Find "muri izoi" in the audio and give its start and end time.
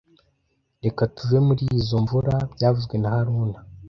1.47-2.03